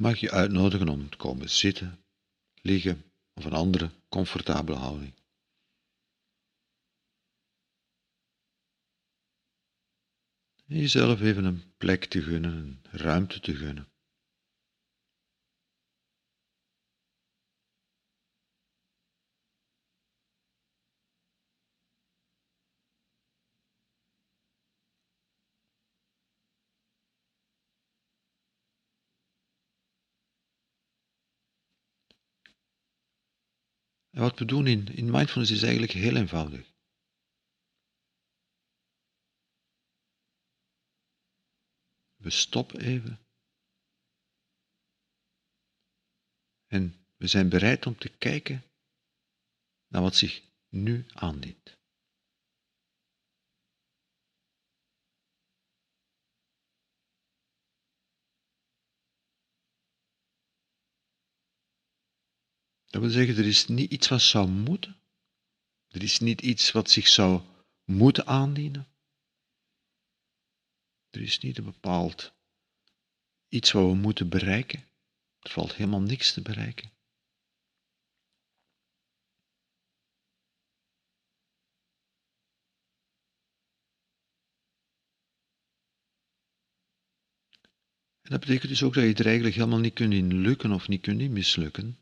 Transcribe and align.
mag 0.00 0.18
je 0.18 0.30
uitnodigen 0.30 0.88
om 0.88 1.10
te 1.10 1.16
komen 1.16 1.50
zitten, 1.50 2.04
liggen 2.62 3.12
of 3.34 3.44
een 3.44 3.52
andere 3.52 3.90
comfortabele 4.08 4.78
houding. 4.78 5.14
En 10.66 10.76
jezelf 10.76 11.20
even 11.20 11.44
een 11.44 11.74
plek 11.76 12.04
te 12.04 12.22
gunnen, 12.22 12.52
een 12.52 12.80
ruimte 12.90 13.40
te 13.40 13.54
gunnen. 13.54 13.89
Wat 34.20 34.38
we 34.38 34.44
doen 34.44 34.66
in, 34.66 34.86
in 34.86 35.10
mindfulness 35.10 35.50
is 35.50 35.62
eigenlijk 35.62 35.92
heel 35.92 36.16
eenvoudig. 36.16 36.72
We 42.16 42.30
stoppen 42.30 42.80
even. 42.80 43.18
En 46.66 47.06
we 47.16 47.26
zijn 47.26 47.48
bereid 47.48 47.86
om 47.86 47.96
te 47.96 48.08
kijken 48.08 48.64
naar 49.86 50.02
wat 50.02 50.16
zich 50.16 50.42
nu 50.68 51.06
aandient. 51.08 51.79
Dat 62.90 63.00
wil 63.00 63.10
zeggen, 63.10 63.36
er 63.36 63.46
is 63.46 63.66
niet 63.66 63.90
iets 63.90 64.08
wat 64.08 64.20
zou 64.22 64.48
moeten. 64.48 65.00
Er 65.88 66.02
is 66.02 66.18
niet 66.18 66.40
iets 66.40 66.72
wat 66.72 66.90
zich 66.90 67.08
zou 67.08 67.42
moeten 67.84 68.26
aandienen. 68.26 68.88
Er 71.10 71.20
is 71.20 71.38
niet 71.38 71.58
een 71.58 71.64
bepaald 71.64 72.32
iets 73.48 73.72
wat 73.72 73.86
we 73.86 73.94
moeten 73.94 74.28
bereiken. 74.28 74.88
Er 75.40 75.50
valt 75.50 75.74
helemaal 75.74 76.00
niks 76.00 76.32
te 76.32 76.42
bereiken. 76.42 76.90
En 88.20 88.30
dat 88.36 88.40
betekent 88.40 88.68
dus 88.68 88.82
ook 88.82 88.94
dat 88.94 89.04
je 89.04 89.14
er 89.14 89.26
eigenlijk 89.26 89.54
helemaal 89.54 89.78
niet 89.78 89.94
kunt 89.94 90.12
in 90.12 90.34
lukken 90.34 90.72
of 90.72 90.88
niet 90.88 91.00
kunt 91.00 91.30
mislukken. 91.30 91.98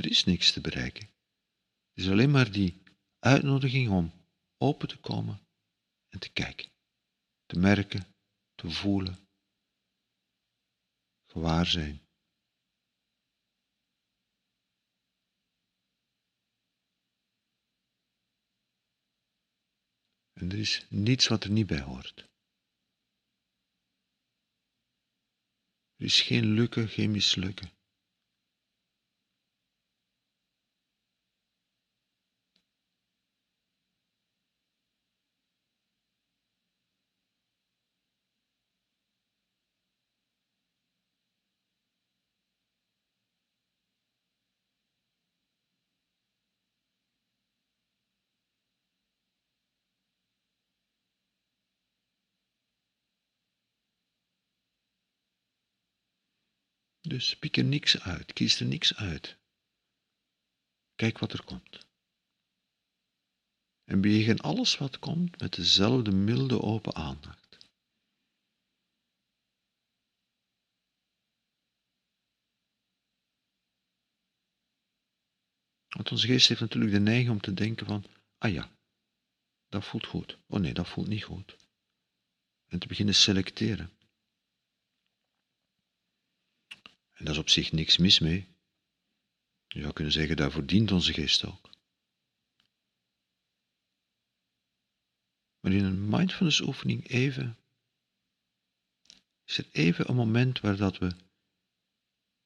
Er 0.00 0.10
is 0.10 0.24
niks 0.24 0.52
te 0.52 0.60
bereiken. 0.60 1.06
Het 1.92 2.04
is 2.04 2.08
alleen 2.08 2.30
maar 2.30 2.52
die 2.52 2.82
uitnodiging 3.18 3.90
om 3.90 4.12
open 4.56 4.88
te 4.88 5.00
komen 5.00 5.46
en 6.08 6.18
te 6.18 6.32
kijken, 6.32 6.70
te 7.46 7.58
merken, 7.58 8.14
te 8.54 8.70
voelen, 8.70 9.28
gewaar 11.26 11.66
zijn. 11.66 12.08
En 20.32 20.50
er 20.50 20.58
is 20.58 20.86
niets 20.88 21.28
wat 21.28 21.44
er 21.44 21.50
niet 21.50 21.66
bij 21.66 21.80
hoort. 21.80 22.18
Er 25.96 26.04
is 26.04 26.20
geen 26.20 26.44
lukken, 26.44 26.88
geen 26.88 27.10
mislukken. 27.10 27.79
Dus 57.10 57.36
piek 57.36 57.56
er 57.56 57.64
niks 57.64 58.00
uit, 58.00 58.32
kies 58.32 58.60
er 58.60 58.66
niks 58.66 58.96
uit. 58.96 59.36
Kijk 60.94 61.18
wat 61.18 61.32
er 61.32 61.44
komt. 61.44 61.86
En 63.84 64.00
bejegen 64.00 64.38
alles 64.38 64.78
wat 64.78 64.98
komt 64.98 65.40
met 65.40 65.54
dezelfde 65.54 66.12
milde 66.12 66.60
open 66.62 66.94
aandacht. 66.94 67.58
Want 75.88 76.10
onze 76.10 76.26
geest 76.26 76.48
heeft 76.48 76.60
natuurlijk 76.60 76.92
de 76.92 77.00
neiging 77.00 77.30
om 77.30 77.40
te 77.40 77.54
denken 77.54 77.86
van, 77.86 78.04
ah 78.38 78.52
ja, 78.52 78.70
dat 79.68 79.84
voelt 79.84 80.06
goed. 80.06 80.38
Oh 80.46 80.60
nee, 80.60 80.74
dat 80.74 80.88
voelt 80.88 81.08
niet 81.08 81.24
goed. 81.24 81.56
En 82.66 82.78
te 82.78 82.86
beginnen 82.86 83.14
selecteren. 83.14 83.99
En 87.20 87.26
daar 87.26 87.34
is 87.34 87.40
op 87.40 87.48
zich 87.48 87.72
niks 87.72 87.98
mis 87.98 88.18
mee. 88.18 88.48
Je 89.68 89.80
zou 89.80 89.92
kunnen 89.92 90.12
zeggen, 90.12 90.36
daarvoor 90.36 90.66
dient 90.66 90.92
onze 90.92 91.12
geest 91.12 91.44
ook. 91.44 91.70
Maar 95.60 95.72
in 95.72 95.84
een 95.84 96.08
mindfulness 96.08 96.60
oefening 96.60 97.08
even, 97.08 97.58
is 99.44 99.58
er 99.58 99.68
even 99.72 100.08
een 100.08 100.16
moment 100.16 100.60
waar 100.60 100.76
dat 100.76 100.98
we 100.98 101.16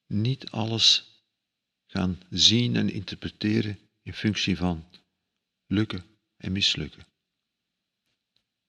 niet 0.05 0.49
alles 0.49 1.13
gaan 1.85 2.21
zien 2.29 2.75
en 2.75 2.89
interpreteren 2.89 3.79
in 4.01 4.13
functie 4.13 4.57
van 4.57 4.89
lukken 5.65 6.05
en 6.37 6.51
mislukken. 6.51 7.07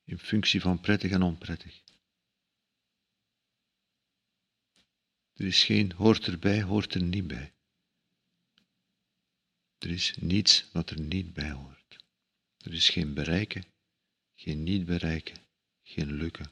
In 0.05 0.19
functie 0.19 0.61
van 0.61 0.81
prettig 0.81 1.11
en 1.11 1.23
onprettig. 1.23 1.83
Er 5.37 5.47
is 5.47 5.65
geen 5.65 5.93
hoort 5.93 6.27
erbij, 6.27 6.63
hoort 6.63 6.95
er 6.95 7.03
niet 7.03 7.27
bij. 7.27 7.55
Er 9.79 9.91
is 9.91 10.17
niets 10.21 10.71
wat 10.73 10.91
er 10.91 11.01
niet 11.01 11.33
bij 11.33 11.51
hoort. 11.51 11.97
Er 12.59 12.73
is 12.73 12.89
geen 12.89 13.15
bereiken, 13.15 13.65
geen 14.35 14.63
niet 14.63 14.85
bereiken, 14.85 15.37
geen 15.83 16.13
lukken, 16.13 16.51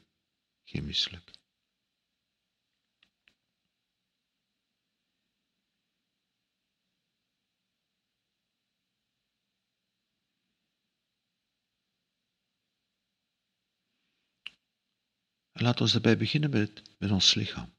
geen 0.63 0.85
mislukken. 0.85 1.33
En 15.51 15.63
laten 15.63 15.85
we 15.85 15.91
daarbij 15.91 16.17
beginnen 16.17 16.49
met, 16.49 16.81
met 16.97 17.11
ons 17.11 17.33
lichaam. 17.33 17.73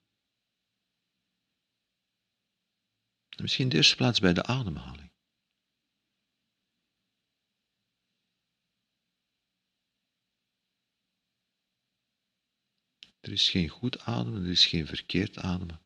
Misschien 3.42 3.68
de 3.68 3.76
eerste 3.76 3.96
plaats 3.96 4.20
bij 4.20 4.32
de 4.32 4.42
ademhaling. 4.42 5.10
Er 13.20 13.32
is 13.32 13.50
geen 13.50 13.68
goed 13.68 13.98
ademen, 13.98 14.44
er 14.44 14.50
is 14.50 14.66
geen 14.66 14.86
verkeerd 14.86 15.36
ademen. 15.36 15.80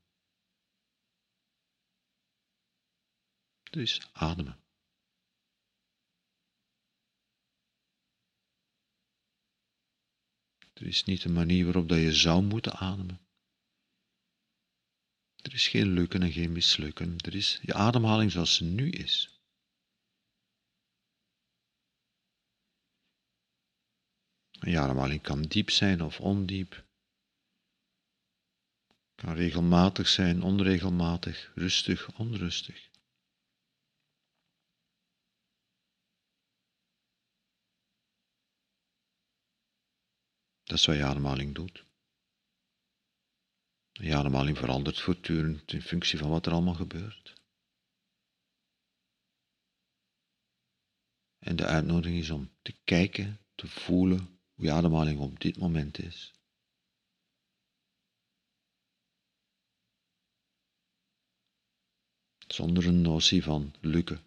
Er 3.70 3.80
is 3.80 4.08
ademen. 4.12 4.60
Er 10.72 10.86
is 10.86 11.04
niet 11.04 11.24
een 11.24 11.32
manier 11.32 11.64
waarop 11.64 11.88
dat 11.88 11.98
je 11.98 12.14
zou 12.14 12.42
moeten 12.42 12.72
ademen. 12.72 13.29
Er 15.42 15.54
is 15.54 15.68
geen 15.68 15.92
lukken 15.92 16.22
en 16.22 16.32
geen 16.32 16.52
mislukken. 16.52 17.16
Er 17.18 17.34
is 17.34 17.58
je 17.62 17.74
ademhaling 17.74 18.32
zoals 18.32 18.54
ze 18.54 18.64
nu 18.64 18.90
is. 18.90 19.40
je 24.60 24.78
ademhaling 24.78 25.22
kan 25.22 25.42
diep 25.42 25.70
zijn 25.70 26.02
of 26.02 26.20
ondiep. 26.20 26.84
Kan 29.14 29.34
regelmatig 29.34 30.08
zijn, 30.08 30.42
onregelmatig, 30.42 31.52
rustig, 31.54 32.18
onrustig. 32.18 32.88
Dat 40.62 40.78
is 40.78 40.86
wat 40.86 40.96
je 40.96 41.04
ademhaling 41.04 41.54
doet. 41.54 41.89
Je 44.00 44.16
ademhaling 44.16 44.58
verandert 44.58 45.00
voortdurend 45.00 45.72
in 45.72 45.82
functie 45.82 46.18
van 46.18 46.30
wat 46.30 46.46
er 46.46 46.52
allemaal 46.52 46.74
gebeurt. 46.74 47.42
En 51.38 51.56
de 51.56 51.66
uitnodiging 51.66 52.20
is 52.20 52.30
om 52.30 52.50
te 52.62 52.74
kijken, 52.84 53.40
te 53.54 53.68
voelen 53.68 54.18
hoe 54.54 54.64
je 54.64 54.72
ademhaling 54.72 55.20
op 55.20 55.40
dit 55.40 55.58
moment 55.58 55.98
is. 55.98 56.32
Zonder 62.46 62.86
een 62.86 63.02
notie 63.02 63.42
van 63.42 63.74
lukken 63.80 64.20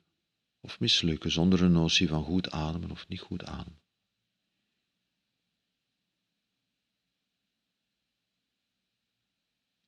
of 0.59 0.79
mislukken, 0.79 1.31
zonder 1.31 1.61
een 1.61 1.71
notie 1.71 2.07
van 2.07 2.23
goed 2.23 2.51
ademen 2.51 2.91
of 2.91 3.07
niet 3.07 3.21
goed 3.21 3.45
ademen. 3.45 3.82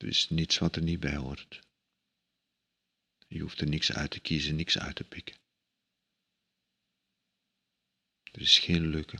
Er 0.05 0.11
is 0.11 0.29
niets 0.29 0.57
wat 0.57 0.75
er 0.75 0.81
niet 0.81 0.99
bij 0.99 1.15
hoort. 1.15 1.61
Je 3.27 3.39
hoeft 3.39 3.61
er 3.61 3.67
niks 3.67 3.91
uit 3.91 4.11
te 4.11 4.19
kiezen, 4.19 4.55
niks 4.55 4.77
uit 4.77 4.95
te 4.95 5.03
pikken. 5.03 5.35
Er 8.23 8.41
is 8.41 8.59
geen 8.59 8.87
lukken 8.87 9.19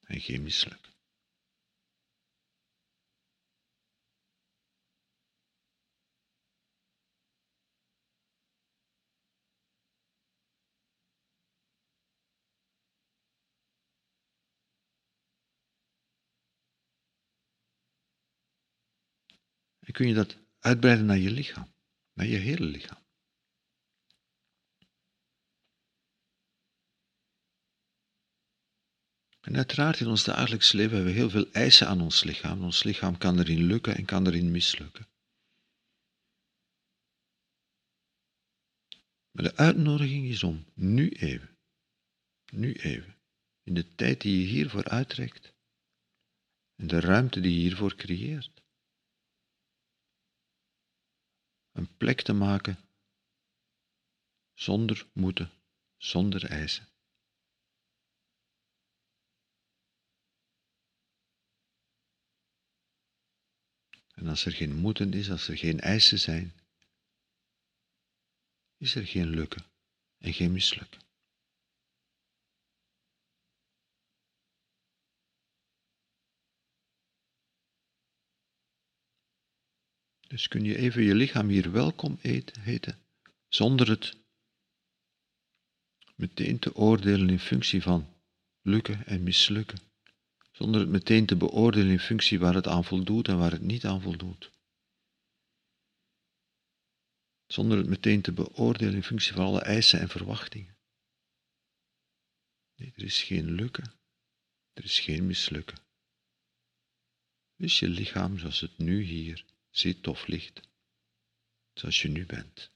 en 0.00 0.20
geen 0.20 0.42
mislukken. 0.42 0.93
En 19.84 19.92
kun 19.92 20.08
je 20.08 20.14
dat 20.14 20.36
uitbreiden 20.58 21.06
naar 21.06 21.18
je 21.18 21.30
lichaam, 21.30 21.74
naar 22.12 22.26
je 22.26 22.36
hele 22.36 22.64
lichaam. 22.64 23.02
En 29.40 29.56
uiteraard 29.56 30.00
in 30.00 30.06
ons 30.06 30.24
dagelijks 30.24 30.72
leven 30.72 30.94
hebben 30.96 31.12
we 31.12 31.18
heel 31.18 31.30
veel 31.30 31.50
eisen 31.50 31.86
aan 31.88 32.00
ons 32.00 32.24
lichaam. 32.24 32.62
Ons 32.62 32.82
lichaam 32.82 33.18
kan 33.18 33.38
erin 33.38 33.62
lukken 33.62 33.96
en 33.96 34.04
kan 34.04 34.26
erin 34.26 34.50
mislukken. 34.50 35.08
Maar 39.30 39.44
de 39.44 39.56
uitnodiging 39.56 40.28
is 40.28 40.42
om 40.42 40.64
nu 40.74 41.08
even, 41.08 41.58
nu 42.52 42.72
even, 42.72 43.18
in 43.62 43.74
de 43.74 43.94
tijd 43.94 44.20
die 44.20 44.40
je 44.40 44.46
hiervoor 44.46 44.84
uittrekt 44.84 45.54
en 46.74 46.86
de 46.86 47.00
ruimte 47.00 47.40
die 47.40 47.54
je 47.54 47.60
hiervoor 47.60 47.94
creëert, 47.94 48.63
een 51.74 51.96
plek 51.96 52.20
te 52.20 52.32
maken 52.32 52.78
zonder 54.52 55.06
moeten, 55.12 55.50
zonder 55.96 56.44
eisen. 56.44 56.88
En 64.14 64.26
als 64.26 64.44
er 64.44 64.52
geen 64.52 64.74
moeten 64.74 65.12
is, 65.12 65.30
als 65.30 65.48
er 65.48 65.58
geen 65.58 65.80
eisen 65.80 66.18
zijn, 66.18 66.54
is 68.76 68.94
er 68.94 69.06
geen 69.06 69.28
lukken 69.28 69.64
en 70.18 70.32
geen 70.32 70.52
mislukken. 70.52 71.03
Dus 80.34 80.48
kun 80.48 80.64
je 80.64 80.76
even 80.76 81.02
je 81.02 81.14
lichaam 81.14 81.48
hier 81.48 81.72
welkom 81.72 82.18
eten, 82.22 82.60
heten, 82.60 82.98
zonder 83.48 83.88
het 83.88 84.16
meteen 86.14 86.58
te 86.58 86.74
oordelen 86.74 87.28
in 87.28 87.38
functie 87.38 87.82
van 87.82 88.14
lukken 88.62 89.06
en 89.06 89.22
mislukken 89.22 89.78
zonder 90.50 90.80
het 90.80 90.88
meteen 90.88 91.26
te 91.26 91.36
beoordelen 91.36 91.90
in 91.90 92.00
functie 92.00 92.38
waar 92.38 92.54
het 92.54 92.66
aan 92.66 92.84
voldoet 92.84 93.28
en 93.28 93.38
waar 93.38 93.50
het 93.50 93.62
niet 93.62 93.84
aan 93.84 94.00
voldoet. 94.00 94.50
Zonder 97.46 97.78
het 97.78 97.86
meteen 97.86 98.22
te 98.22 98.32
beoordelen 98.32 98.94
in 98.94 99.02
functie 99.02 99.32
van 99.32 99.44
alle 99.44 99.60
eisen 99.60 100.00
en 100.00 100.08
verwachtingen. 100.08 100.76
Nee, 102.74 102.92
er 102.96 103.04
is 103.04 103.22
geen 103.22 103.50
lukken, 103.50 103.92
er 104.72 104.84
is 104.84 105.00
geen 105.00 105.26
mislukken. 105.26 105.78
Is 107.56 107.78
je 107.78 107.88
lichaam 107.88 108.38
zoals 108.38 108.60
het 108.60 108.78
nu 108.78 109.02
hier 109.02 109.52
zit 109.76 110.06
of 110.06 110.26
ligt, 110.26 110.60
zoals 111.72 112.02
je 112.02 112.08
nu 112.08 112.26
bent. 112.26 112.72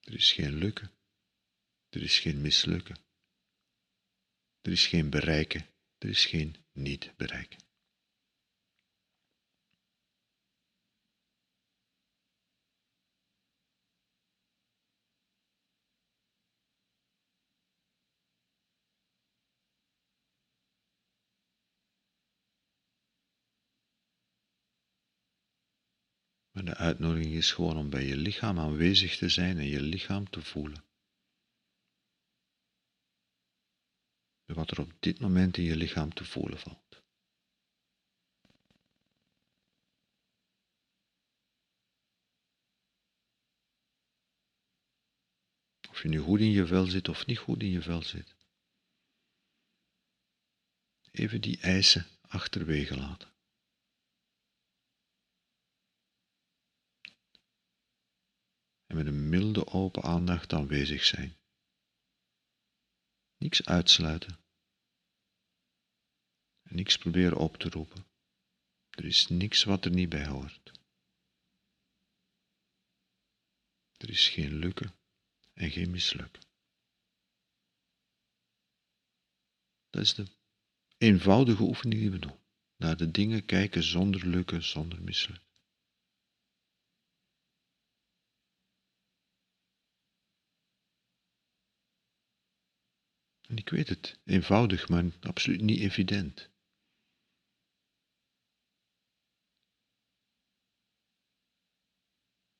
Er 0.00 0.14
is 0.14 0.32
geen 0.32 0.54
lukken. 0.54 0.90
Er 1.88 2.02
is 2.02 2.18
geen 2.18 2.40
mislukken. 2.40 2.96
Er 4.60 4.72
is 4.72 4.86
geen 4.86 5.10
bereiken. 5.10 5.66
Er 5.98 6.08
is 6.08 6.24
geen 6.24 6.56
niet 6.72 7.16
bereiken. 7.16 7.69
De 26.70 26.76
uitnodiging 26.76 27.34
is 27.34 27.52
gewoon 27.52 27.76
om 27.76 27.90
bij 27.90 28.06
je 28.06 28.16
lichaam 28.16 28.58
aanwezig 28.58 29.16
te 29.16 29.28
zijn 29.28 29.58
en 29.58 29.66
je 29.66 29.80
lichaam 29.80 30.30
te 30.30 30.42
voelen. 30.42 30.84
Wat 34.44 34.70
er 34.70 34.80
op 34.80 34.92
dit 35.00 35.20
moment 35.20 35.56
in 35.56 35.64
je 35.64 35.76
lichaam 35.76 36.14
te 36.14 36.24
voelen 36.24 36.58
valt. 36.58 37.02
Of 45.90 46.02
je 46.02 46.08
nu 46.08 46.18
goed 46.18 46.40
in 46.40 46.50
je 46.50 46.66
vel 46.66 46.86
zit 46.86 47.08
of 47.08 47.26
niet 47.26 47.38
goed 47.38 47.62
in 47.62 47.70
je 47.70 47.82
vel 47.82 48.02
zit. 48.02 48.34
Even 51.10 51.40
die 51.40 51.60
eisen 51.60 52.06
achterwege 52.20 52.96
laten. 52.96 53.29
En 58.90 58.96
met 58.96 59.06
een 59.06 59.28
milde 59.28 59.66
open 59.66 60.02
aandacht 60.02 60.52
aanwezig 60.52 61.04
zijn. 61.04 61.36
Niks 63.36 63.64
uitsluiten. 63.64 64.38
En 66.62 66.76
niks 66.76 66.96
proberen 66.98 67.38
op 67.38 67.56
te 67.56 67.68
roepen. 67.68 68.06
Er 68.90 69.04
is 69.04 69.28
niks 69.28 69.64
wat 69.64 69.84
er 69.84 69.90
niet 69.90 70.08
bij 70.08 70.26
hoort. 70.26 70.72
Er 73.96 74.10
is 74.10 74.28
geen 74.28 74.54
lukken 74.54 74.94
en 75.52 75.70
geen 75.70 75.90
mislukken. 75.90 76.42
Dat 79.90 80.02
is 80.02 80.14
de 80.14 80.26
eenvoudige 80.98 81.62
oefening 81.62 82.00
die 82.00 82.10
we 82.10 82.18
doen. 82.18 82.38
Naar 82.76 82.96
de 82.96 83.10
dingen 83.10 83.44
kijken 83.44 83.82
zonder 83.82 84.26
lukken, 84.26 84.62
zonder 84.62 85.02
mislukken. 85.02 85.49
En 93.50 93.56
ik 93.56 93.68
weet 93.68 93.88
het, 93.88 94.18
eenvoudig, 94.24 94.88
maar 94.88 95.04
absoluut 95.20 95.60
niet 95.60 95.80
evident. 95.80 96.50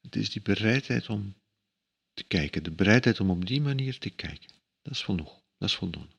Het 0.01 0.17
is 0.17 0.31
die 0.31 0.43
bereidheid 0.43 1.09
om 1.09 1.35
te 2.13 2.25
kijken, 2.25 2.63
de 2.63 2.71
bereidheid 2.71 3.21
om 3.21 3.31
op 3.31 3.47
die 3.47 3.61
manier 3.61 3.99
te 3.99 4.11
kijken. 4.11 4.51
Dat 4.83 4.93
is 4.93 5.03
genoeg, 5.03 5.43
dat 5.59 5.69
is 5.69 5.75
voldoende. 5.75 6.17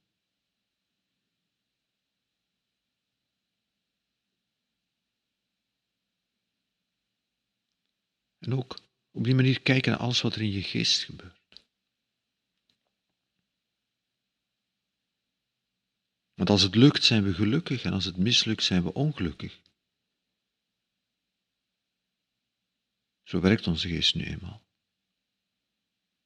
En 8.38 8.54
ook 8.54 8.80
op 9.12 9.24
die 9.24 9.36
manier 9.36 9.62
kijken 9.62 9.92
naar 9.92 10.00
alles 10.00 10.22
wat 10.22 10.36
er 10.36 10.42
in 10.42 10.51
je 10.51 10.63
geest 10.63 11.04
gebeurt. 11.04 11.41
Want 16.42 16.54
als 16.54 16.62
het 16.62 16.76
lukt, 16.76 17.04
zijn 17.04 17.24
we 17.24 17.34
gelukkig 17.34 17.84
en 17.84 17.94
als 17.94 18.06
het 18.06 18.18
mislukt, 18.18 18.64
zijn 18.64 18.84
we 18.84 18.94
ongelukkig. 18.94 19.62
Zo 23.24 23.40
werkt 23.40 23.68
onze 23.68 23.88
geest 23.88 24.16
nu 24.16 24.24
eenmaal. 24.24 24.64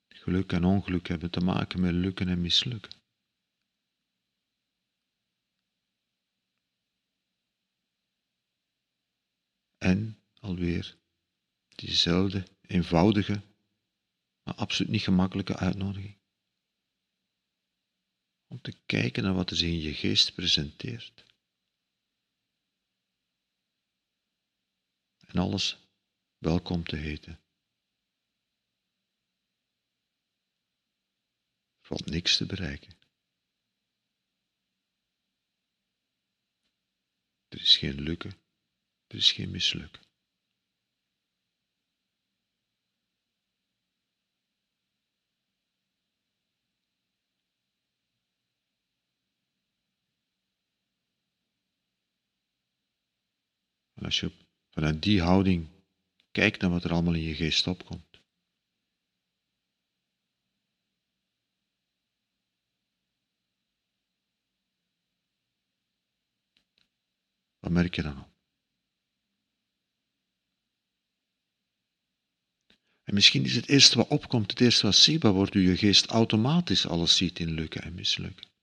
Geluk 0.08 0.52
en 0.52 0.64
ongeluk 0.64 1.08
hebben 1.08 1.32
te 1.32 1.40
maken 1.40 1.82
met 1.82 1.94
lukken 1.94 2.28
en 2.28 2.42
mislukken. 2.42 2.92
En 9.78 10.20
alweer 10.40 10.98
diezelfde 11.68 12.44
eenvoudige, 12.62 13.42
maar 14.44 14.56
absoluut 14.56 14.92
niet 14.92 15.02
gemakkelijke 15.02 15.56
uitnodiging. 15.56 16.25
Te 18.66 18.84
kijken 18.86 19.24
naar 19.24 19.34
wat 19.34 19.50
er 19.50 19.56
zich 19.56 19.70
in 19.70 19.80
je 19.80 19.94
geest 19.94 20.36
presenteert. 20.36 21.26
En 25.18 25.40
alles 25.40 25.78
welkom 26.38 26.84
te 26.84 26.96
heten. 26.96 27.34
Er 31.80 31.88
valt 31.88 32.06
niks 32.06 32.38
te 32.38 32.46
bereiken. 32.46 32.98
Er 37.48 37.62
is 37.62 37.78
geen 37.78 38.02
lukken, 38.02 38.32
er 39.08 39.16
is 39.16 39.32
geen 39.32 39.52
mislukken. 39.52 40.05
Als 54.06 54.20
je 54.20 54.32
vanuit 54.70 55.04
die 55.04 55.22
houding 55.22 55.68
kijkt 56.32 56.62
naar 56.62 56.70
wat 56.70 56.84
er 56.84 56.92
allemaal 56.92 57.14
in 57.14 57.22
je 57.22 57.36
geest 57.36 57.68
opkomt. 57.68 58.22
Wat 67.60 67.72
merk 67.72 67.96
je 67.96 68.02
dan? 68.02 68.34
En 73.04 73.14
misschien 73.14 73.44
is 73.44 73.56
het 73.56 73.70
eerste 73.70 73.98
wat 73.98 74.08
opkomt, 74.08 74.52
het 74.52 74.62
eerste 74.62 74.86
wat 74.86 74.96
zichtbaar 74.96 75.32
wordt, 75.32 75.54
je 75.54 75.78
geest 75.78 76.06
automatisch 76.06 76.88
alles 76.88 77.18
ziet 77.18 77.40
in 77.40 77.52
lukken 77.52 77.82
en 77.82 77.94
mislukken. 77.94 78.55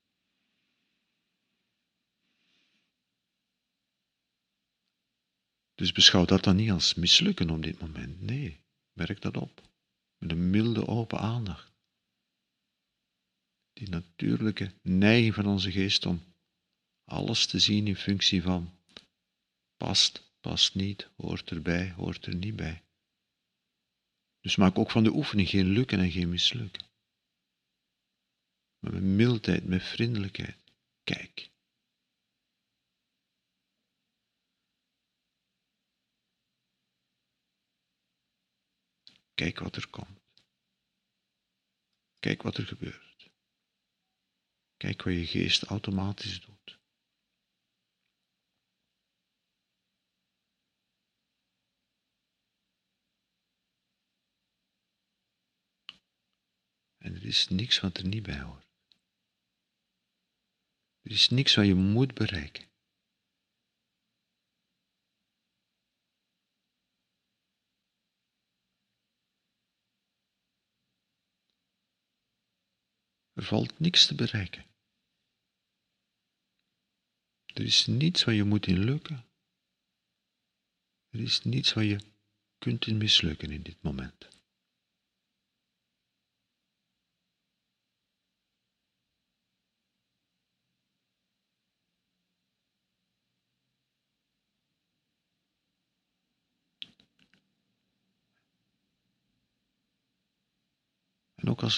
Dus 5.83 5.93
beschouw 5.93 6.25
dat 6.25 6.45
dan 6.45 6.57
niet 6.57 6.71
als 6.71 6.95
mislukken 6.95 7.51
op 7.51 7.62
dit 7.62 7.81
moment. 7.81 8.21
Nee, 8.21 8.61
merk 8.93 9.21
dat 9.21 9.37
op. 9.37 9.69
Met 10.19 10.31
een 10.31 10.51
milde 10.51 10.87
open 10.87 11.19
aandacht. 11.19 11.73
Die 13.73 13.89
natuurlijke 13.89 14.75
neiging 14.83 15.35
van 15.35 15.47
onze 15.47 15.73
geest 15.73 16.07
om 16.07 16.23
alles 17.05 17.47
te 17.47 17.59
zien 17.59 17.87
in 17.87 17.97
functie 17.97 18.43
van 18.43 18.79
past, 19.77 20.33
past 20.41 20.75
niet, 20.75 21.09
hoort 21.17 21.51
erbij, 21.51 21.91
hoort 21.91 22.27
er 22.27 22.35
niet 22.35 22.57
bij. 22.57 22.83
Dus 24.41 24.57
maak 24.57 24.79
ook 24.79 24.91
van 24.91 25.05
de 25.05 25.12
oefening 25.12 25.49
geen 25.49 25.67
lukken 25.67 25.99
en 25.99 26.11
geen 26.11 26.29
mislukken. 26.29 26.83
Maar 28.79 28.93
met 28.93 29.03
mildheid, 29.03 29.65
met 29.65 29.83
vriendelijkheid. 29.83 30.57
Kijk. 31.05 31.52
Kijk 39.43 39.59
wat 39.59 39.77
er 39.77 39.91
komt. 39.91 40.21
Kijk 42.19 42.43
wat 42.43 42.57
er 42.57 42.67
gebeurt. 42.67 43.31
Kijk 44.77 45.03
wat 45.03 45.15
je 45.15 45.27
geest 45.27 45.63
automatisch 45.63 46.41
doet. 46.41 46.79
En 56.99 57.15
er 57.15 57.25
is 57.25 57.49
niks 57.49 57.81
wat 57.81 57.97
er 57.97 58.07
niet 58.07 58.23
bij 58.23 58.41
hoort. 58.41 58.67
Er 61.01 61.11
is 61.11 61.29
niks 61.29 61.55
wat 61.55 61.67
je 61.67 61.75
moet 61.75 62.15
bereiken. 62.15 62.72
Er 73.43 73.49
valt 73.49 73.79
niks 73.79 74.07
te 74.07 74.15
bereiken. 74.15 74.65
Er 77.55 77.65
is 77.65 77.87
niets 77.87 78.25
wat 78.25 78.35
je 78.35 78.45
moet 78.45 78.67
in 78.67 78.79
lukken. 78.79 79.25
Er 81.09 81.21
is 81.21 81.43
niets 81.45 81.73
wat 81.73 81.85
je 81.85 82.01
kunt 82.59 82.87
in 82.87 82.97
mislukken 82.97 83.51
in 83.51 83.63
dit 83.63 83.83
moment. 83.83 84.29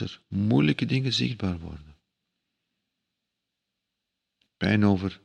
Als 0.00 0.12
er 0.12 0.22
moeilijke 0.28 0.86
dingen 0.86 1.12
zichtbaar 1.12 1.58
worden. 1.58 1.96
Pijn 4.56 4.84
over 4.84 5.20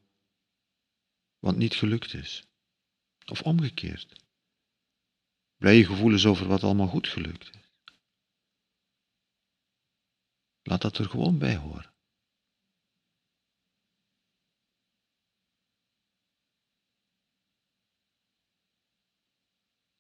wat 1.40 1.56
niet 1.56 1.76
gelukt 1.76 2.14
is. 2.14 2.48
Of 3.26 3.42
omgekeerd. 3.42 4.24
Blije 5.58 5.86
gevoelens 5.86 6.26
over 6.26 6.48
wat 6.48 6.64
allemaal 6.64 6.88
goed 6.88 7.08
gelukt 7.08 7.56
is. 7.56 7.72
Laat 10.62 10.82
dat 10.82 10.98
er 10.98 11.10
gewoon 11.10 11.38
bij 11.38 11.56
horen. 11.56 11.94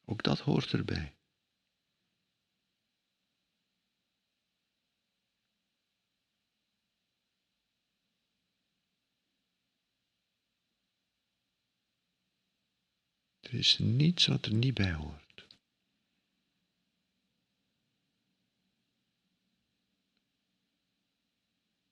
Ook 0.05 0.23
dat 0.23 0.39
hoort 0.39 0.73
erbij. 0.73 1.18
Er 13.49 13.55
is 13.55 13.77
niets 13.77 14.25
wat 14.25 14.45
er 14.45 14.53
niet 14.53 14.73
bij 14.73 14.93
hoort. 14.93 15.47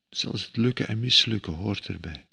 Zelfs 0.10 0.46
het 0.46 0.58
lukken 0.58 0.88
en 0.88 1.00
mislukken 1.00 1.54
hoort 1.54 1.88
erbij. 1.88 2.28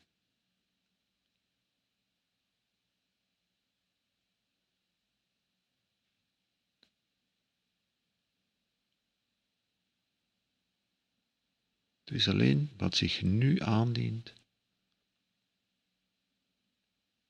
Het 12.04 12.14
is 12.14 12.28
alleen 12.28 12.72
wat 12.76 12.96
zich 12.96 13.22
nu 13.22 13.60
aandient, 13.60 14.32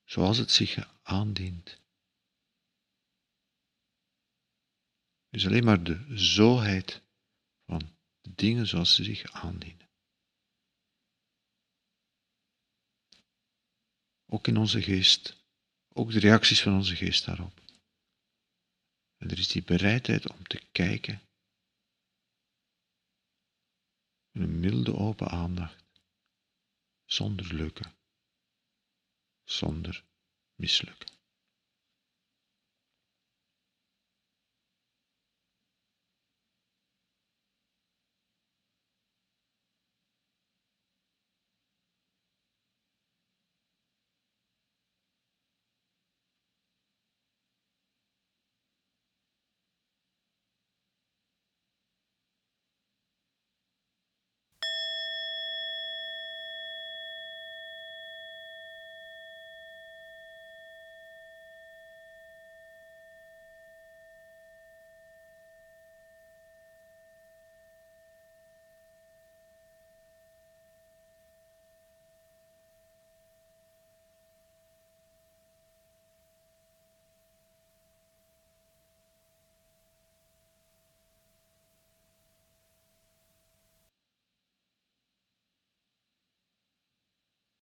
zoals 0.03 0.37
het 0.37 0.51
zich 0.51 1.01
aandient. 1.03 1.83
Is 5.35 5.45
alleen 5.45 5.63
maar 5.63 5.83
de 5.83 6.05
zoheid 6.17 7.01
van 7.65 7.97
de 8.21 8.35
dingen 8.35 8.67
zoals 8.67 8.95
ze 8.95 9.03
zich 9.03 9.31
aandienen. 9.31 9.89
Ook 14.25 14.47
in 14.47 14.57
onze 14.57 14.81
geest, 14.81 15.43
ook 15.93 16.11
de 16.11 16.19
reacties 16.19 16.61
van 16.61 16.73
onze 16.73 16.95
geest 16.95 17.25
daarop. 17.25 17.61
En 19.17 19.29
er 19.29 19.37
is 19.37 19.47
die 19.47 19.63
bereidheid 19.63 20.31
om 20.31 20.43
te 20.43 20.61
kijken 20.71 21.21
met 24.31 24.43
een 24.43 24.59
milde 24.59 24.95
open 24.95 25.27
aandacht, 25.27 25.83
zonder 27.05 27.53
lukken, 27.53 27.95
zonder 29.43 30.03
mislukken. 30.55 31.24